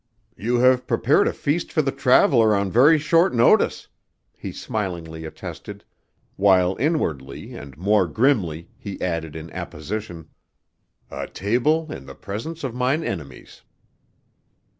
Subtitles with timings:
[0.35, 3.87] "You have prepared a feast for the traveler on very short notice,"
[4.35, 5.83] he smilingly attested
[6.37, 10.27] while inwardly and more grimly he added in apposition
[11.11, 13.61] "'a table in the presence of mine enemies!'"